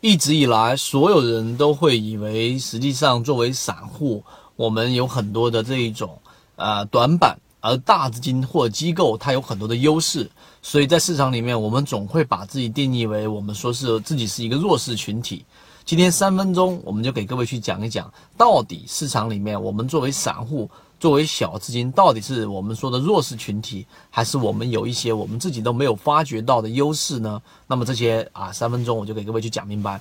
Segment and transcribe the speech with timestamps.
[0.00, 4.22] 一直以来，所有人都会以为，实际上作为散户，
[4.54, 6.16] 我们有很多的这一种
[6.54, 10.30] 呃短板，而大资金或机构它有很多的优势，
[10.62, 15.44] 所以在市场里面，我们总会把自己定义为我们说是自己是一个弱势群体。
[15.84, 20.70] 今天三分钟，我们就给各位去讲一讲，到底市场里面我们作为散户。
[20.98, 27.40] 作为小资金，到底是我们说的弱势群体，还是我们有一些我们自己都没有发掘到的优势呢？
[27.66, 30.00] 那么这些啊，三分钟我就给各位去讲明白。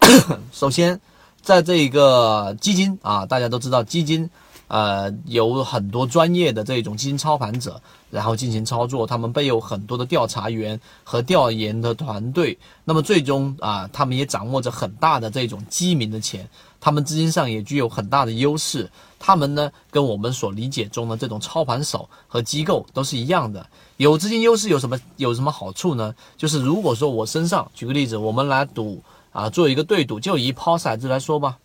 [0.52, 1.00] 首先，
[1.42, 4.28] 在这个基金啊，大家都知道基金。
[4.70, 12.56] 呃，有很多专业的这种基金操盘者，然后进行操作，他们背有很多的调查员和调研的团队。
[12.84, 16.48] 那么最终啊，他们也掌握着很大的这种基民的钱，
[16.80, 18.88] 他们资金上也具有很大的优势。
[19.18, 23.66] 他们呢，跟我们所理解中的这种操盘手和机构都是一样的。
[23.96, 26.14] 有资金优势有什么有什么好处呢？
[26.36, 29.02] 就是如果说我身上，举个例子，我们来赌
[29.32, 31.58] 啊，做一个对赌，就以抛骰子来说吧，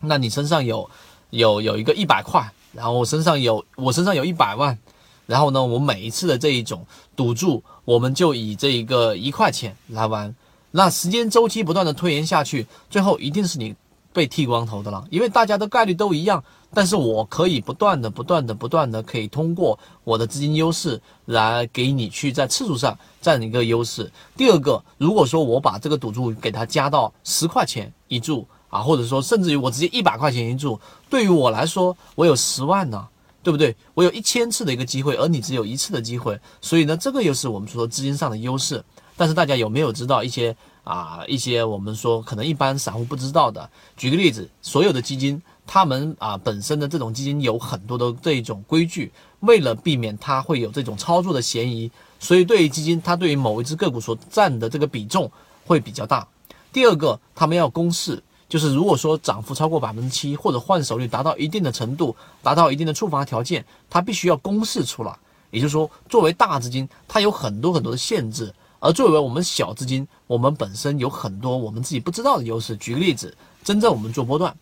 [0.00, 0.88] 那你身上有。
[1.30, 4.78] 有有一个一百块，然后我身上有我身上有一百万，
[5.26, 6.84] 然后呢，我每一次的这一种
[7.16, 10.34] 赌注，我们就以这一个一块钱来玩，
[10.72, 13.74] 那时间周期不断的推延下去，最后一定是你
[14.12, 16.42] 被剃光头的了，因为大家的概率都一样，
[16.74, 24.10] 但是我可以不断的不断的不断的可以通过我的资金优势来给你去在次数上占一个优势。
[24.36, 28.46] 第二个，如果说我把这个赌注给它加到十块钱一注。
[28.70, 33.06] 啊，或者说，甚至于我直接一百块钱一注，对于我来说，我有十万呢，
[33.42, 33.76] 对不对？
[33.94, 38.82] 我有一千次的一个机会，而你只有一次的机会，所以呢，这个又是我们说资金上的优势。
[39.16, 43.68] 但是大家有没有知道一些啊，一些我们说可能一般散户不知道的？
[43.96, 55.30] 举个例子，所有的基金，他们啊本身的这种基金有很多的这种规矩，为了避免它会有这种操作的嫌疑，所以对于基金，它对于某一只个股所占的这个比重
[55.66, 56.26] 会比较大。
[56.72, 58.22] 第二个，他们要公示。
[58.50, 65.16] 就是如果说涨幅超过百分之七，或者换手率达到一定的程度，达到一定的触发条件，它必须要公示出来。
[65.52, 72.76] 也就是说，作为大资金，它有很多很多的限制；而作为我们小资金，我们本身有很多我们自己不知道的优势。
[72.76, 74.52] 举个例子，真正我们做波段。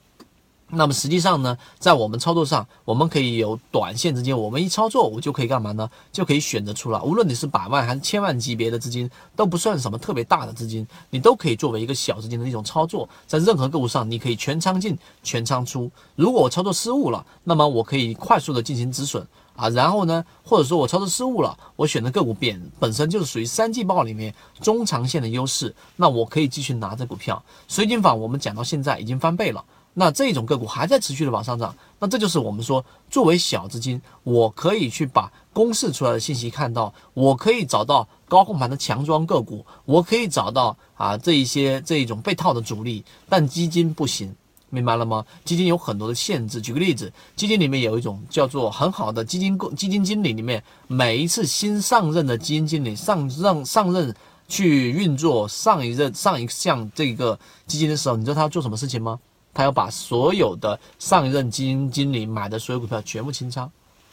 [0.71, 5.89] 那么实际上呢，在我们操作上，我们可以有短线资金，我们一操作，我就可以干嘛呢？
[6.12, 15.91] 就可以选择出来，无论你是百万还是千万级别的资金，都不算什么特别大的资金，你都可以作为一个小资金的一种操作，在任何个股上，你可以全仓进，全仓出。
[16.17, 27.43] 如果我操作失误了，那么我可以快速的进行止损啊，然后呢，或者说我操作失误了，我选的个股本本身就是属于三季报里面中长线的优势，那我可以继续拿着股票。
[27.69, 29.65] 水井坊我们讲到现在已经翻倍了。
[29.94, 44.32] 那这种个股还在持续的往上涨，那这就是我们说，作为小资金，我可以去把公示出来的信息看到，我可以找到高控盘的强庄个股，我可以找到啊这一些这一种被套的主力，但基金不行，
[44.71, 45.25] 明白了吗？
[45.44, 46.60] 基金有很多的限制。
[46.60, 54.15] 举个例子，基金里面有一种叫做很好的基金基金经理里面，每一次新上任的基金经理上任上任
[54.47, 59.19] 去运作上一任上一项这个基金的时候，你知道他要做什么事情吗？
[59.53, 63.71] 他要把所有的上一任基金经理买的所有股票全部清仓，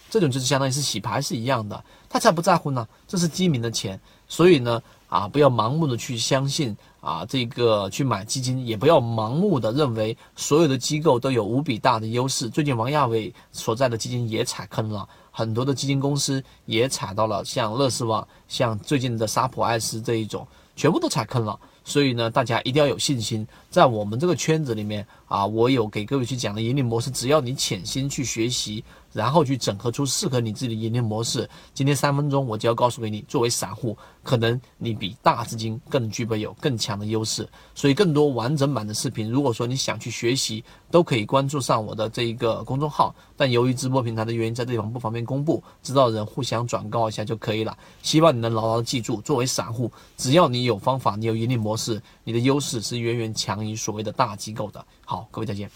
[0.10, 12.50] 这种就是相当于是洗牌是一样的，他才不在乎呢，这是基民的钱，所以呢，啊，不要盲目的去相信啊，这个去买基金，也不要盲目的认为所有的机构都有无比大的优势。
[12.50, 21.60] 最近王亚伟所在的基金也踩坑了，很多的基金公司也踩到了，像乐视网，像最近的沙普爱思这一种，全部都踩坑了。
[21.84, 28.84] 所以呢，大家一定要有信心，在我们这个圈子里面啊，我有给各位去讲的盈利模式，只要你潜心去学习。
[29.16, 31.50] 然后去整合出适合你自己的盈利模式。
[31.74, 37.48] 今天三分钟我就要告诉给你，作为散户，可能你比大资金更具备有更强的优势。
[37.74, 40.62] 所以更多完整版的视频，如果说你想去学习，
[40.92, 43.16] 都可以关注上我的这一个公众号。
[43.38, 47.78] 但由于直播平台的原因，在这地方不方便公布，知道人互相转告一下就可以了。
[48.02, 54.84] 希望你能牢牢记住，作为散户，只要你有方法，你有盈利模式，你的优势是远远强于所谓的大机构的。
[55.06, 55.70] 好，各位再见。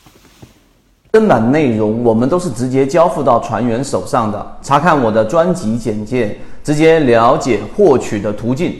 [1.12, 8.75] 正版内容我们都是直接交付到船员手上的，查看我的专辑简介，直接了解获取的途径。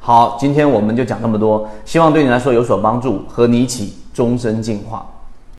[0.00, 5.06] 好，今天我们就讲这么多，希望对你来说有所帮助，和你一起终身进化。